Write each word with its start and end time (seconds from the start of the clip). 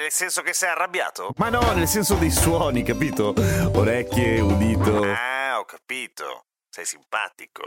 Nel 0.00 0.10
senso 0.10 0.40
che 0.40 0.54
sei 0.54 0.70
arrabbiato? 0.70 1.34
Ma 1.36 1.50
no, 1.50 1.60
nel 1.74 1.86
senso 1.86 2.14
dei 2.14 2.30
suoni, 2.30 2.82
capito? 2.82 3.34
Orecchie, 3.74 4.40
udito. 4.40 5.02
Ah, 5.02 5.58
ho 5.58 5.66
capito. 5.66 6.46
Sei 6.70 6.86
simpatico. 6.86 7.64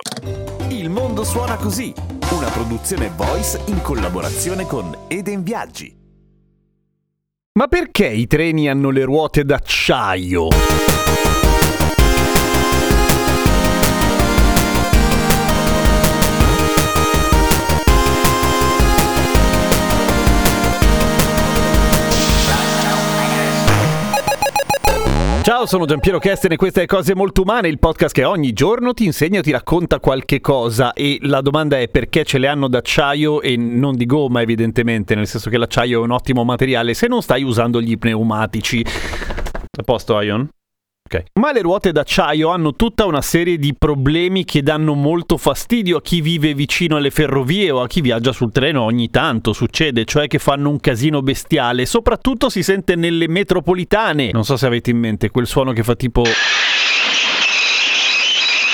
Il 0.69 0.89
mondo 0.89 1.23
suona 1.23 1.57
così, 1.57 1.93
una 2.31 2.49
produzione 2.49 3.11
voice 3.15 3.61
in 3.67 3.83
collaborazione 3.83 4.65
con 4.65 5.05
Eden 5.09 5.43
Viaggi. 5.43 5.95
Ma 7.51 7.67
perché 7.67 8.07
i 8.07 8.25
treni 8.25 8.67
hanno 8.67 8.89
le 8.89 9.03
ruote 9.03 9.45
d'acciaio? 9.45 10.47
Ciao, 25.43 25.65
sono 25.65 25.83
Giampiero 25.85 26.19
Kesten 26.19 26.53
e 26.53 26.55
questa 26.55 26.79
è 26.79 26.85
Cose 26.85 27.13
Molto 27.13 27.41
Umane, 27.41 27.67
il 27.67 27.77
podcast 27.77 28.15
che 28.15 28.23
ogni 28.23 28.53
giorno 28.53 28.93
ti 28.93 29.03
insegna 29.03 29.39
o 29.39 29.41
ti 29.41 29.51
racconta 29.51 29.99
qualche 29.99 30.39
cosa 30.39 30.93
e 30.93 31.17
la 31.23 31.41
domanda 31.41 31.77
è 31.77 31.89
perché 31.89 32.23
ce 32.23 32.37
le 32.37 32.47
hanno 32.47 32.69
d'acciaio 32.69 33.41
e 33.41 33.57
non 33.57 33.97
di 33.97 34.05
gomma 34.05 34.41
evidentemente, 34.41 35.15
nel 35.15 35.27
senso 35.27 35.49
che 35.49 35.57
l'acciaio 35.57 35.99
è 35.99 36.01
un 36.01 36.11
ottimo 36.11 36.45
materiale 36.45 36.93
se 36.93 37.07
non 37.07 37.21
stai 37.21 37.43
usando 37.43 37.81
gli 37.81 37.97
pneumatici. 37.97 38.85
A 38.85 39.83
posto, 39.83 40.21
Ion? 40.21 40.47
Ok. 41.05 41.23
Ma 41.33 41.51
le 41.51 41.61
ruote 41.61 41.91
d'acciaio 41.91 42.49
hanno 42.49 42.73
tutta 42.73 43.05
una 43.05 43.21
serie 43.21 43.57
di 43.57 43.75
problemi 43.77 44.45
che 44.45 44.63
danno 44.63 44.93
molto 44.93 45.37
fastidio 45.37 45.97
a 45.97 46.01
chi 46.01 46.21
vive 46.21 46.53
vicino 46.53 46.95
alle 46.95 47.11
ferrovie 47.11 47.71
o 47.71 47.81
a 47.81 47.87
chi 47.87 48.01
viaggia 48.01 48.31
sul 48.31 48.51
treno 48.51 48.83
ogni 48.83 49.09
tanto. 49.09 49.51
Succede, 49.51 50.05
cioè 50.05 50.27
che 50.27 50.39
fanno 50.39 50.69
un 50.69 50.79
casino 50.79 51.21
bestiale. 51.21 51.85
Soprattutto 51.85 52.49
si 52.49 52.63
sente 52.63 52.95
nelle 52.95 53.27
metropolitane. 53.27 54.31
Non 54.31 54.45
so 54.45 54.55
se 54.55 54.65
avete 54.65 54.91
in 54.91 54.97
mente 54.97 55.29
quel 55.29 55.45
suono 55.45 55.73
che 55.73 55.83
fa 55.83 55.95
tipo 55.95 56.23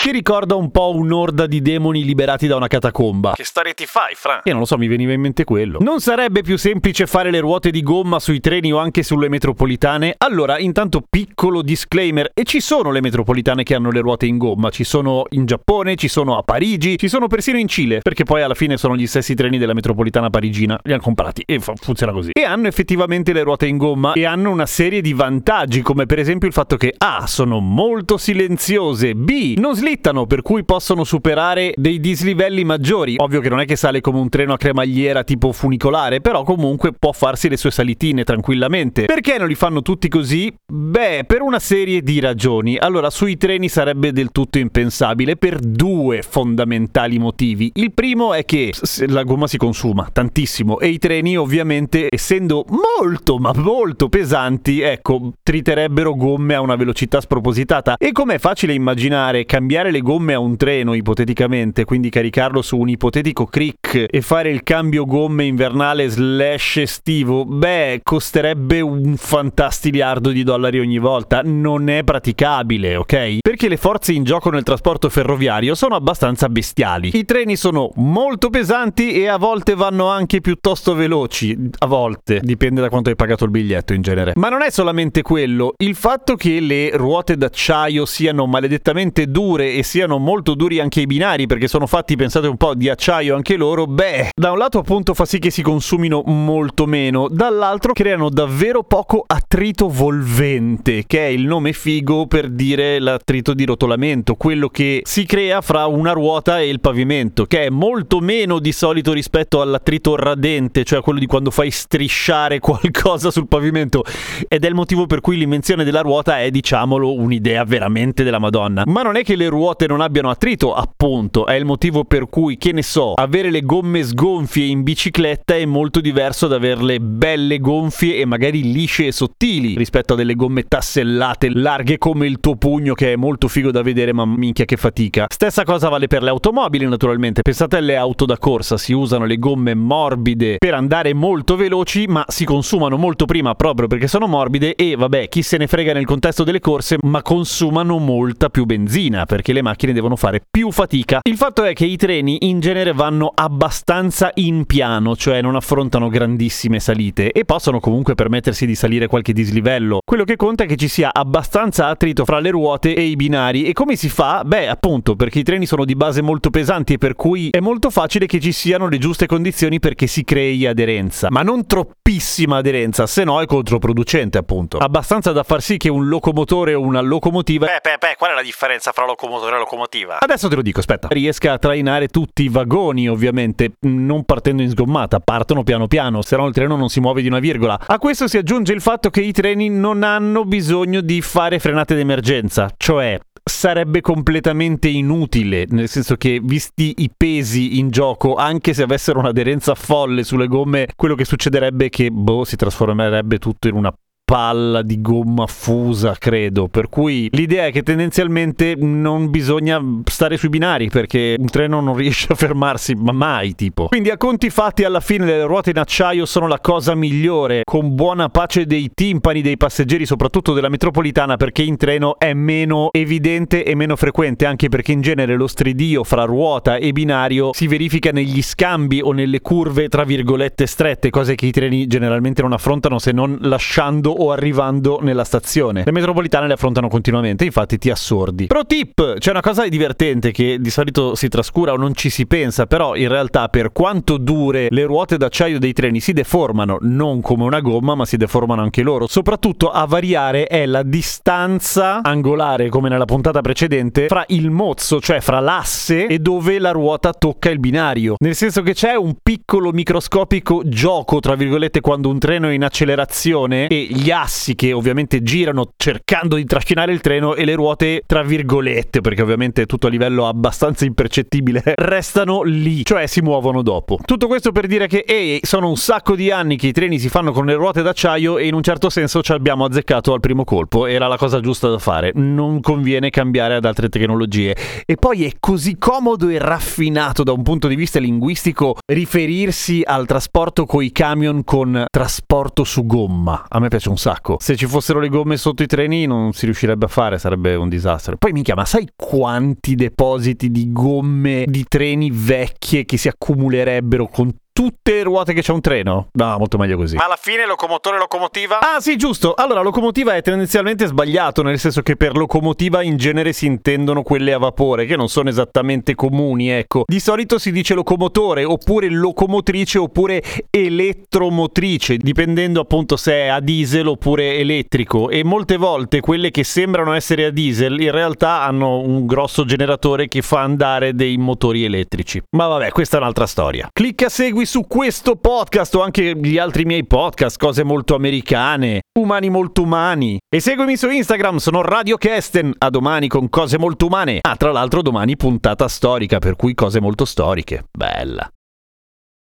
che 0.01 0.11
ricorda 0.11 0.55
un 0.55 0.71
po' 0.71 0.95
un'orda 0.95 1.45
di 1.45 1.61
demoni 1.61 2.05
liberati 2.05 2.47
da 2.47 2.55
una 2.55 2.67
catacomba. 2.67 3.33
Che 3.33 3.43
storia 3.43 3.73
ti 3.73 3.85
fai, 3.85 4.15
Fra? 4.15 4.41
Io 4.45 4.51
non 4.53 4.61
lo 4.61 4.65
so, 4.65 4.77
mi 4.77 4.87
veniva 4.87 5.11
in 5.11 5.19
mente 5.19 5.43
quello. 5.43 5.79
Non 5.81 5.99
sarebbe 5.99 6.41
più 6.41 6.57
semplice 6.57 7.05
fare 7.05 7.31
le 7.31 7.39
ruote 7.39 7.69
di 7.69 7.83
gomma 7.83 8.17
sui 8.17 8.39
treni 8.39 8.71
o 8.71 8.77
anche 8.77 9.03
sulle 9.03 9.27
metropolitane? 9.27 10.15
Allora, 10.19 10.57
intanto 10.57 11.03
piccolo 11.07 11.61
disclaimer, 11.61 12.31
e 12.33 12.43
ci 12.43 12.61
sono 12.61 12.91
le 12.91 13.01
metropolitane 13.01 13.63
che 13.63 13.75
hanno 13.75 13.91
le 13.91 13.99
ruote 13.99 14.25
in 14.25 14.37
gomma, 14.37 14.69
ci 14.69 14.85
sono 14.85 15.25
in 15.31 15.45
Giappone, 15.45 15.95
ci 15.97 16.07
sono 16.07 16.37
a 16.37 16.43
Parigi, 16.43 16.97
ci 16.97 17.09
sono 17.09 17.27
persino 17.27 17.57
in 17.57 17.67
Cile, 17.67 17.99
perché 17.99 18.23
poi 18.23 18.41
alla 18.41 18.55
fine 18.55 18.77
sono 18.77 18.95
gli 18.95 19.05
stessi 19.05 19.35
treni 19.35 19.57
della 19.57 19.73
metropolitana 19.73 20.29
parigina, 20.29 20.79
li 20.83 20.93
hanno 20.93 21.01
comprati 21.01 21.43
e 21.45 21.59
funziona 21.59 22.13
così. 22.13 22.31
E 22.31 22.43
hanno 22.43 22.67
effettivamente 22.67 23.33
le 23.33 23.43
ruote 23.43 23.65
in 23.65 23.75
gomma 23.75 24.13
e 24.13 24.25
hanno 24.25 24.49
una 24.49 24.65
serie 24.65 25.01
di 25.01 25.11
vantaggi, 25.11 25.81
come 25.81 26.05
per 26.05 26.19
esempio 26.19 26.47
il 26.47 26.53
fatto 26.53 26.77
che 26.77 26.93
A. 26.97 27.27
sono 27.27 27.59
molto 27.59 28.15
silenziose, 28.15 29.13
B. 29.13 29.57
non 29.57 29.75
slittano 29.75 29.87
slittano, 29.89 30.27
per 30.27 30.43
cui 30.43 30.63
possono 30.63 31.03
superare 31.03 31.73
dei 31.75 31.99
dislivelli 31.99 32.63
maggiori. 32.63 33.15
Ovvio 33.17 33.41
che 33.41 33.49
non 33.49 33.59
è 33.59 33.65
che 33.65 33.75
sale 33.75 34.01
come 34.01 34.19
un 34.19 34.29
treno 34.29 34.53
a 34.53 34.57
cremagliera 34.57 35.23
tipo 35.23 35.51
funicolare, 35.51 36.21
però 36.21 36.43
comunque 36.43 36.93
può 36.93 37.11
farsi 37.11 37.49
le 37.49 37.57
sue 37.57 37.71
salitine 37.71 38.23
tranquillamente. 38.23 39.05
Perché 39.05 39.39
non 39.39 39.47
li 39.47 39.55
fanno 39.55 39.81
tutti 39.81 40.07
così? 40.07 40.53
Beh, 40.71 41.23
per 41.25 41.41
una 41.41 41.57
serie 41.57 42.03
di 42.03 42.19
ragioni. 42.19 42.77
Allora, 42.77 43.09
sui 43.09 43.35
treni 43.37 43.67
sarebbe 43.67 44.11
del 44.11 44.31
tutto 44.31 44.59
impensabile 44.59 45.37
per 45.37 45.59
due 45.59 46.21
fondamentali 46.21 47.17
motivi. 47.17 47.71
Il 47.73 47.91
primo 47.91 48.33
è 48.35 48.45
che 48.45 48.71
la 49.07 49.23
gomma 49.23 49.47
si 49.47 49.57
consuma 49.57 50.07
tantissimo 50.11 50.79
e 50.79 50.89
i 50.89 50.99
treni 50.99 51.35
ovviamente, 51.35 52.07
essendo 52.11 52.63
molto 52.69 53.37
ma 53.39 53.51
molto 53.55 54.07
pesanti, 54.07 54.81
ecco, 54.81 55.33
triterebbero 55.41 56.15
gomme 56.15 56.53
a 56.53 56.61
una 56.61 56.75
velocità 56.75 57.19
spropositata. 57.19 57.95
E 57.97 58.11
come 58.11 58.35
è 58.35 58.39
facile 58.39 58.73
immaginare, 58.73 59.45
cambiare 59.45 59.78
cambiare 59.79 59.91
le 59.91 60.01
gomme 60.01 60.33
a 60.33 60.39
un 60.39 60.57
treno 60.57 60.93
ipoteticamente, 60.93 61.85
quindi 61.85 62.09
caricarlo 62.09 62.61
su 62.61 62.77
un 62.77 62.89
ipotetico 62.89 63.45
crick 63.45 64.05
e 64.09 64.21
fare 64.21 64.49
il 64.49 64.63
cambio 64.63 65.05
gomme 65.05 65.45
invernale 65.45 66.09
slash 66.09 66.77
estivo, 66.77 67.45
beh, 67.45 68.01
costerebbe 68.03 68.81
un 68.81 69.15
fantastiliardo 69.15 70.31
di 70.31 70.43
dollari 70.43 70.79
ogni 70.79 70.97
volta. 70.97 71.41
Non 71.43 71.87
è 71.89 72.03
praticabile, 72.03 72.97
ok? 72.97 73.37
Perché 73.41 73.69
le 73.69 73.77
forze 73.77 74.11
in 74.11 74.23
gioco 74.23 74.49
nel 74.49 74.63
trasporto 74.63 75.09
ferroviario 75.09 75.75
sono 75.75 75.95
abbastanza 75.95 76.49
bestiali. 76.49 77.11
I 77.13 77.23
treni 77.23 77.55
sono 77.55 77.91
molto 77.95 78.49
pesanti 78.49 79.13
e 79.13 79.27
a 79.27 79.37
volte 79.37 79.75
vanno 79.75 80.09
anche 80.09 80.41
piuttosto 80.41 80.93
veloci. 80.93 81.57
A 81.79 81.85
volte, 81.85 82.41
dipende 82.43 82.81
da 82.81 82.89
quanto 82.89 83.09
hai 83.09 83.15
pagato 83.15 83.45
il 83.45 83.51
biglietto 83.51 83.93
in 83.93 84.01
genere. 84.01 84.33
Ma 84.35 84.49
non 84.49 84.61
è 84.61 84.71
solamente 84.71 85.21
quello, 85.21 85.73
il 85.77 85.95
fatto 85.95 86.35
che 86.35 86.59
le 86.59 86.91
ruote 86.95 87.37
d'acciaio 87.37 88.05
siano 88.05 88.45
maledettamente 88.45 89.27
dure 89.27 89.68
e 89.75 89.83
siano 89.83 90.17
molto 90.17 90.53
duri 90.55 90.79
anche 90.79 91.01
i 91.01 91.05
binari 91.05 91.47
perché 91.47 91.67
sono 91.67 91.87
fatti, 91.87 92.15
pensate 92.15 92.47
un 92.47 92.57
po', 92.57 92.73
di 92.73 92.89
acciaio 92.89 93.35
anche 93.35 93.55
loro, 93.55 93.85
beh, 93.85 94.31
da 94.35 94.51
un 94.51 94.57
lato 94.57 94.79
appunto 94.79 95.13
fa 95.13 95.25
sì 95.25 95.39
che 95.39 95.49
si 95.49 95.61
consumino 95.61 96.23
molto 96.25 96.85
meno, 96.85 97.27
dall'altro 97.29 97.93
creano 97.93 98.29
davvero 98.29 98.83
poco 98.83 99.23
attrito 99.25 99.89
volvente, 99.89 101.03
che 101.05 101.25
è 101.25 101.29
il 101.29 101.45
nome 101.45 101.73
figo 101.73 102.27
per 102.27 102.49
dire 102.49 102.99
l'attrito 102.99 103.53
di 103.53 103.65
rotolamento, 103.65 104.35
quello 104.35 104.69
che 104.69 105.01
si 105.03 105.25
crea 105.25 105.61
fra 105.61 105.85
una 105.85 106.11
ruota 106.11 106.59
e 106.59 106.69
il 106.69 106.79
pavimento, 106.79 107.45
che 107.45 107.65
è 107.65 107.69
molto 107.69 108.19
meno 108.19 108.59
di 108.59 108.71
solito 108.71 109.13
rispetto 109.13 109.61
all'attrito 109.61 110.15
radente, 110.15 110.83
cioè 110.83 111.01
quello 111.01 111.19
di 111.19 111.25
quando 111.25 111.51
fai 111.51 111.71
strisciare 111.71 112.59
qualcosa 112.61 113.31
sul 113.31 113.47
pavimento, 113.47 114.03
ed 114.47 114.63
è 114.63 114.67
il 114.67 114.75
motivo 114.75 115.05
per 115.05 115.21
cui 115.21 115.37
l'invenzione 115.37 115.83
della 115.83 116.01
ruota 116.01 116.39
è, 116.39 116.49
diciamolo, 116.49 117.13
un'idea 117.13 117.63
veramente 117.63 118.23
della 118.23 118.39
Madonna. 118.39 118.83
Ma 118.85 119.01
non 119.01 119.15
è 119.15 119.23
che 119.23 119.35
le 119.35 119.47
ruote 119.47 119.58
ruote 119.59 119.87
non 119.87 119.99
abbiano 119.99 120.29
attrito, 120.29 120.73
appunto, 120.73 121.45
è 121.45 121.53
il 121.53 121.65
motivo 121.65 122.05
per 122.05 122.29
cui, 122.29 122.57
che 122.57 122.71
ne 122.71 122.81
so, 122.81 123.13
avere 123.13 123.51
le 123.51 123.61
gomme 123.61 124.03
sgonfie 124.03 124.65
in 124.65 124.83
bicicletta 124.83 125.53
è 125.55 125.65
molto 125.65 125.99
diverso 125.99 126.47
da 126.47 126.55
averle 126.55 127.01
belle 127.01 127.59
gonfie 127.59 128.17
e 128.17 128.25
magari 128.25 128.71
lisce 128.71 129.07
e 129.07 129.11
sottili 129.11 129.75
rispetto 129.75 130.13
a 130.13 130.15
delle 130.15 130.35
gomme 130.35 130.63
tassellate 130.63 131.49
larghe 131.49 131.97
come 131.97 132.25
il 132.25 132.39
tuo 132.39 132.55
pugno 132.55 132.93
che 132.93 133.13
è 133.13 133.15
molto 133.17 133.49
figo 133.49 133.69
da 133.69 133.81
vedere 133.81 134.13
ma 134.13 134.25
minchia 134.25 134.63
che 134.63 134.77
fatica. 134.77 135.25
Stessa 135.29 135.63
cosa 135.63 135.89
vale 135.89 136.07
per 136.07 136.23
le 136.23 136.29
automobili 136.29 136.87
naturalmente, 136.87 137.41
pensate 137.41 137.77
alle 137.77 137.97
auto 137.97 138.25
da 138.25 138.37
corsa, 138.37 138.77
si 138.77 138.93
usano 138.93 139.25
le 139.25 139.37
gomme 139.37 139.73
morbide 139.73 140.55
per 140.57 140.73
andare 140.73 141.13
molto 141.13 141.57
veloci 141.57 142.05
ma 142.07 142.23
si 142.29 142.45
consumano 142.45 142.95
molto 142.95 143.25
prima 143.25 143.55
proprio 143.55 143.87
perché 143.87 144.07
sono 144.07 144.25
morbide 144.25 144.75
e 144.75 144.95
vabbè 144.95 145.27
chi 145.27 145.41
se 145.41 145.57
ne 145.57 145.67
frega 145.67 145.91
nel 145.91 146.05
contesto 146.05 146.45
delle 146.45 146.61
corse 146.61 146.97
ma 147.01 147.21
consumano 147.21 147.97
molta 147.97 148.49
più 148.49 148.65
benzina 148.65 149.25
perché 149.25 149.48
perché 149.49 149.53
le 149.53 149.61
macchine 149.61 149.93
devono 149.93 150.15
fare 150.15 150.41
più 150.49 150.71
fatica. 150.71 151.19
Il 151.23 151.35
fatto 151.35 151.63
è 151.63 151.73
che 151.73 151.85
i 151.85 151.97
treni 151.97 152.37
in 152.41 152.59
genere 152.59 152.93
vanno 152.93 153.31
abbastanza 153.33 154.31
in 154.35 154.65
piano, 154.65 155.15
cioè 155.15 155.41
non 155.41 155.55
affrontano 155.55 156.09
grandissime 156.09 156.79
salite 156.79 157.31
e 157.31 157.45
possono 157.45 157.79
comunque 157.79 158.15
permettersi 158.15 158.65
di 158.65 158.75
salire 158.75 159.07
qualche 159.07 159.33
dislivello. 159.33 159.99
Quello 160.05 160.23
che 160.23 160.35
conta 160.35 160.63
è 160.63 160.67
che 160.67 160.75
ci 160.75 160.87
sia 160.87 161.09
abbastanza 161.11 161.87
attrito 161.87 162.25
fra 162.25 162.39
le 162.39 162.51
ruote 162.51 162.93
e 162.93 163.03
i 163.03 163.15
binari 163.15 163.65
e 163.65 163.73
come 163.73 163.95
si 163.95 164.09
fa? 164.09 164.43
Beh, 164.45 164.67
appunto, 164.67 165.15
perché 165.15 165.39
i 165.39 165.43
treni 165.43 165.65
sono 165.65 165.85
di 165.85 165.95
base 165.95 166.21
molto 166.21 166.49
pesanti 166.49 166.93
e 166.93 166.97
per 166.97 167.15
cui 167.15 167.49
è 167.49 167.59
molto 167.59 167.89
facile 167.89 168.25
che 168.25 168.39
ci 168.39 168.51
siano 168.51 168.87
le 168.87 168.97
giuste 168.97 169.25
condizioni 169.25 169.79
perché 169.79 170.07
si 170.07 170.23
crei 170.23 170.65
aderenza, 170.67 171.27
ma 171.31 171.41
non 171.41 171.65
troppissima 171.65 172.57
aderenza, 172.57 173.07
se 173.07 173.23
no 173.23 173.41
è 173.41 173.45
controproducente, 173.45 174.37
appunto. 174.37 174.77
Abbastanza 174.77 175.31
da 175.31 175.43
far 175.43 175.61
sì 175.61 175.77
che 175.77 175.89
un 175.89 176.07
locomotore 176.07 176.73
o 176.73 176.81
una 176.81 177.01
locomotiva 177.01 177.65
Beh, 177.65 177.79
beh, 177.81 177.97
beh, 177.97 178.15
qual 178.17 178.31
è 178.31 178.33
la 178.33 178.41
differenza 178.41 178.91
fra 178.91 179.05
locomotore 179.05 179.38
motore 179.39 179.55
a 179.55 179.59
locomotiva. 179.59 180.19
Adesso 180.19 180.47
te 180.49 180.55
lo 180.55 180.61
dico, 180.61 180.79
aspetta. 180.79 181.07
Riesca 181.09 181.53
a 181.53 181.57
trainare 181.57 182.07
tutti 182.07 182.43
i 182.43 182.49
vagoni, 182.49 183.07
ovviamente, 183.07 183.71
non 183.81 184.25
partendo 184.25 184.61
in 184.61 184.69
sgommata, 184.69 185.19
partono 185.19 185.63
piano 185.63 185.87
piano, 185.87 186.21
se 186.21 186.35
no 186.35 186.45
il 186.45 186.53
treno 186.53 186.75
non 186.75 186.89
si 186.89 186.99
muove 186.99 187.21
di 187.21 187.27
una 187.27 187.39
virgola. 187.39 187.79
A 187.87 187.97
questo 187.97 188.27
si 188.27 188.37
aggiunge 188.37 188.73
il 188.73 188.81
fatto 188.81 189.09
che 189.09 189.21
i 189.21 189.31
treni 189.31 189.69
non 189.69 190.03
hanno 190.03 190.43
bisogno 190.43 191.01
di 191.01 191.21
fare 191.21 191.59
frenate 191.59 191.95
d'emergenza, 191.95 192.69
cioè 192.77 193.17
sarebbe 193.41 194.01
completamente 194.01 194.89
inutile, 194.89 195.65
nel 195.69 195.87
senso 195.87 196.15
che 196.15 196.39
visti 196.43 196.95
i 196.97 197.09
pesi 197.15 197.79
in 197.79 197.89
gioco, 197.89 198.35
anche 198.35 198.73
se 198.73 198.83
avessero 198.83 199.19
un'aderenza 199.19 199.73
folle 199.73 200.23
sulle 200.23 200.47
gomme, 200.47 200.87
quello 200.95 201.15
che 201.15 201.25
succederebbe 201.25 201.85
è 201.85 201.89
che 201.89 202.11
boh, 202.11 202.43
si 202.43 202.55
trasformerebbe 202.55 203.39
tutto 203.39 203.67
in 203.67 203.75
una 203.75 203.93
palla 204.29 204.83
di 204.83 205.01
gomma 205.01 205.47
fusa, 205.47 206.15
credo. 206.15 206.67
Per 206.67 206.87
cui 206.87 207.29
l'idea 207.31 207.65
è 207.65 207.71
che 207.71 207.81
tendenzialmente 207.81 208.75
non 208.77 209.31
bisogna 209.31 209.81
stare 210.05 210.37
sui 210.37 210.49
binari 210.49 210.87
perché 210.89 211.35
un 211.35 211.47
treno 211.47 211.81
non 211.81 211.95
riesce 211.95 212.27
a 212.31 212.35
fermarsi, 212.35 212.93
ma 212.93 213.11
mai 213.11 213.55
tipo. 213.55 213.87
Quindi 213.87 214.11
a 214.11 214.17
conti 214.17 214.51
fatti 214.51 214.83
alla 214.83 214.99
fine 214.99 215.25
le 215.25 215.45
ruote 215.45 215.71
in 215.71 215.79
acciaio 215.79 216.27
sono 216.27 216.45
la 216.45 216.59
cosa 216.59 216.93
migliore, 216.93 217.63
con 217.63 217.95
buona 217.95 218.29
pace 218.29 218.67
dei 218.67 218.91
timpani 218.93 219.41
dei 219.41 219.57
passeggeri, 219.57 220.05
soprattutto 220.05 220.53
della 220.53 220.69
metropolitana, 220.69 221.35
perché 221.35 221.63
in 221.63 221.77
treno 221.77 222.19
è 222.19 222.33
meno 222.33 222.89
evidente 222.91 223.65
e 223.65 223.73
meno 223.73 223.95
frequente, 223.95 224.45
anche 224.45 224.69
perché 224.69 224.91
in 224.91 225.01
genere 225.01 225.37
lo 225.37 225.47
stridio 225.47 226.03
fra 226.03 226.25
ruota 226.25 226.75
e 226.75 226.91
binario 226.91 227.49
si 227.53 227.65
verifica 227.65 228.11
negli 228.11 228.43
scambi 228.43 229.01
o 229.01 229.11
nelle 229.11 229.41
curve 229.41 229.89
tra 229.89 230.03
virgolette 230.03 230.67
strette, 230.67 231.09
cose 231.09 231.33
che 231.33 231.47
i 231.47 231.51
treni 231.51 231.87
generalmente 231.87 232.43
non 232.43 232.53
affrontano 232.53 232.99
se 232.99 233.11
non 233.11 233.35
lasciando 233.41 234.17
o 234.19 234.31
arrivando 234.31 234.99
nella 235.01 235.23
stazione. 235.23 235.83
Le 235.85 235.91
metropolitane 235.91 236.47
le 236.47 236.53
affrontano 236.53 236.87
continuamente, 236.87 237.45
infatti 237.45 237.77
ti 237.77 237.89
assordi. 237.89 238.47
Pro 238.47 238.65
tip, 238.65 239.17
c'è 239.17 239.31
una 239.31 239.41
cosa 239.41 239.67
divertente 239.67 240.31
che 240.31 240.57
di 240.59 240.69
solito 240.69 241.15
si 241.15 241.27
trascura 241.29 241.73
o 241.73 241.77
non 241.77 241.93
ci 241.95 242.09
si 242.09 242.25
pensa, 242.27 242.65
però 242.65 242.95
in 242.95 243.07
realtà 243.07 243.47
per 243.47 243.71
quanto 243.71 244.17
dure 244.17 244.67
le 244.69 244.83
ruote 244.85 245.17
d'acciaio 245.17 245.59
dei 245.59 245.73
treni 245.73 245.99
si 245.99 246.13
deformano, 246.13 246.77
non 246.81 247.21
come 247.21 247.43
una 247.43 247.61
gomma, 247.61 247.95
ma 247.95 248.05
si 248.05 248.17
deformano 248.17 248.61
anche 248.61 248.81
loro. 248.81 249.07
Soprattutto 249.07 249.69
a 249.69 249.85
variare 249.85 250.47
è 250.47 250.65
la 250.65 250.83
distanza 250.83 252.01
angolare, 252.03 252.69
come 252.69 252.89
nella 252.89 253.05
puntata 253.05 253.41
precedente, 253.41 254.07
fra 254.07 254.23
il 254.27 254.49
mozzo, 254.49 254.99
cioè 254.99 255.21
fra 255.21 255.39
l'asse 255.39 256.07
e 256.07 256.19
dove 256.19 256.59
la 256.59 256.71
ruota 256.71 257.13
tocca 257.13 257.49
il 257.49 257.59
binario. 257.59 258.15
Nel 258.19 258.35
senso 258.35 258.61
che 258.61 258.73
c'è 258.73 258.95
un 258.95 259.15
piccolo 259.21 259.71
microscopico 259.71 260.61
gioco, 260.65 261.19
tra 261.19 261.35
virgolette, 261.35 261.81
quando 261.81 262.09
un 262.09 262.19
treno 262.19 262.49
è 262.49 262.53
in 262.53 262.63
accelerazione 262.63 263.67
e 263.67 263.87
gli 263.89 264.08
assi 264.11 264.55
che 264.55 264.73
ovviamente 264.73 265.21
girano 265.23 265.71
cercando 265.77 266.35
di 266.35 266.45
trascinare 266.45 266.91
il 266.91 267.01
treno 267.01 267.35
e 267.35 267.45
le 267.45 267.55
ruote, 267.55 268.03
tra 268.05 268.23
virgolette, 268.23 269.01
perché 269.01 269.21
ovviamente 269.21 269.65
tutto 269.65 269.87
a 269.87 269.89
livello 269.89 270.27
abbastanza 270.27 270.85
impercettibile, 270.85 271.61
restano 271.77 272.43
lì, 272.43 272.83
cioè 272.83 273.05
si 273.07 273.21
muovono 273.21 273.61
dopo. 273.61 273.99
Tutto 274.05 274.27
questo 274.27 274.51
per 274.51 274.67
dire 274.67 274.87
che 274.87 275.03
ehi, 275.07 275.39
sono 275.43 275.69
un 275.69 275.77
sacco 275.77 276.15
di 276.15 276.31
anni 276.31 276.57
che 276.57 276.67
i 276.67 276.71
treni 276.71 276.99
si 276.99 277.09
fanno 277.09 277.31
con 277.31 277.45
le 277.45 277.53
ruote 277.53 277.81
d'acciaio 277.81 278.37
e 278.37 278.47
in 278.47 278.53
un 278.53 278.63
certo 278.63 278.89
senso 278.89 279.21
ci 279.21 279.31
abbiamo 279.31 279.65
azzeccato 279.65 280.13
al 280.13 280.19
primo 280.19 280.43
colpo, 280.43 280.85
era 280.85 281.07
la 281.07 281.17
cosa 281.17 281.39
giusta 281.39 281.69
da 281.69 281.77
fare, 281.77 282.11
non 282.15 282.61
conviene 282.61 283.09
cambiare 283.09 283.55
ad 283.55 283.65
altre 283.65 283.89
tecnologie. 283.89 284.55
E 284.85 284.95
poi 284.95 285.25
è 285.25 285.33
così 285.39 285.77
comodo 285.77 286.29
e 286.29 286.39
raffinato 286.39 287.23
da 287.23 287.31
un 287.31 287.43
punto 287.43 287.67
di 287.67 287.75
vista 287.75 287.99
linguistico 287.99 288.77
riferirsi 288.85 289.81
al 289.85 290.05
trasporto 290.05 290.65
coi 290.65 290.91
camion 290.91 291.43
con 291.43 291.85
trasporto 291.89 292.63
su 292.63 292.85
gomma. 292.85 293.45
A 293.47 293.59
me 293.59 293.67
piace 293.67 293.89
un 293.89 293.97
sacco. 293.99 294.37
Se 294.39 294.55
ci 294.55 294.65
fossero 294.65 294.99
le 294.99 295.09
gomme 295.09 295.37
sotto 295.37 295.61
i 295.61 295.67
treni 295.67 296.07
non 296.07 296.31
si 296.33 296.45
riuscirebbe 296.45 296.85
a 296.85 296.87
fare, 296.87 297.19
sarebbe 297.19 297.53
un 297.55 297.69
disastro. 297.69 298.15
Poi 298.17 298.31
minchia, 298.31 298.55
ma 298.55 298.65
sai 298.65 298.87
quanti 298.95 299.75
depositi 299.75 300.49
di 300.49 300.71
gomme 300.71 301.45
di 301.45 301.65
treni 301.67 302.09
vecchie 302.11 302.85
che 302.85 302.97
si 302.97 303.07
accumulerebbero 303.07 304.07
con 304.07 304.33
tutte 304.59 304.91
le 304.91 305.03
ruote 305.03 305.31
che 305.31 305.41
c'è 305.41 305.53
un 305.53 305.61
treno? 305.61 306.09
No, 306.11 306.37
molto 306.37 306.57
meglio 306.57 306.75
così. 306.75 306.97
Ma 306.97 307.05
alla 307.05 307.17
fine 307.17 307.45
locomotore 307.45 307.97
locomotiva? 307.97 308.59
Ah, 308.59 308.81
sì, 308.81 308.97
giusto. 308.97 309.33
Allora, 309.33 309.61
locomotiva 309.61 310.15
è 310.15 310.21
tendenzialmente 310.21 310.85
sbagliato, 310.85 311.43
nel 311.43 311.57
senso 311.57 311.81
che 311.81 311.95
per 311.95 312.17
locomotiva 312.17 312.81
in 312.81 312.97
genere 312.97 313.31
si 313.31 313.45
intendono 313.45 314.03
quelle 314.03 314.33
a 314.33 314.37
vapore, 314.37 314.85
che 314.85 314.97
non 314.97 315.07
sono 315.07 315.29
esattamente 315.29 315.95
comuni, 315.95 316.49
ecco. 316.49 316.83
Di 316.85 316.99
solito 316.99 317.39
si 317.39 317.53
dice 317.53 317.73
locomotore, 317.73 318.43
oppure 318.43 318.89
locomotrice, 318.89 319.77
oppure 319.77 320.21
elettromotrice, 320.49 321.95
dipendendo 321.95 322.59
appunto 322.59 322.97
se 322.97 323.13
è 323.13 323.27
a 323.27 323.39
diesel 323.39 323.87
oppure 323.87 324.39
elettrico. 324.39 325.09
E 325.09 325.23
molte 325.23 325.55
volte 325.55 326.01
quelle 326.01 326.31
che 326.31 326.43
sembrano 326.43 326.91
essere 326.91 327.23
a 327.23 327.29
diesel 327.29 327.79
in 327.79 327.91
realtà 327.91 328.41
hanno 328.41 328.79
un 328.79 329.05
grosso 329.05 329.45
generatore 329.45 330.09
che 330.09 330.21
fa 330.21 330.41
andare 330.41 330.95
dei 330.95 331.15
motori 331.15 331.63
elettrici. 331.63 332.21
Ma 332.31 332.47
vabbè, 332.47 332.71
questa 332.71 332.97
è 332.97 332.99
un'altra 332.99 333.25
storia. 333.25 333.69
Clicca 333.71 334.09
segui 334.09 334.47
su 334.49 334.65
questo 334.65 335.15
podcast 335.15 335.75
o 335.75 335.83
anche 335.83 336.15
gli 336.17 336.39
altri 336.39 336.65
miei 336.65 336.83
podcast, 336.83 337.37
cose 337.37 337.63
molto 337.63 337.93
americane, 337.93 338.81
umani 338.99 339.29
molto 339.29 339.61
umani. 339.61 340.17
E 340.27 340.39
seguimi 340.39 340.75
su 340.75 340.89
Instagram, 340.89 341.37
sono 341.37 341.61
Radio 341.61 341.97
Kesten. 341.97 342.55
A 342.57 342.71
domani 342.71 343.07
con 343.07 343.29
cose 343.29 343.59
molto 343.59 343.85
umane. 343.85 344.17
Ah, 344.21 344.35
tra 344.35 344.51
l'altro 344.51 344.81
domani 344.81 345.15
puntata 345.15 345.67
storica, 345.67 346.17
per 346.17 346.35
cui 346.35 346.55
cose 346.55 346.81
molto 346.81 347.05
storiche. 347.05 347.65
Bella. 347.71 348.27